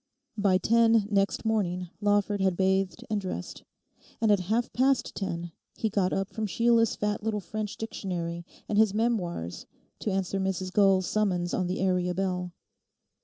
[0.35, 3.61] By ten next morning Lawford had bathed and dressed.
[4.19, 8.79] And at half past ten he got up from Sheila's fat little French dictionary and
[8.79, 9.67] his Memoirs
[9.99, 12.51] to answer Mrs Gull's summons on the area bell.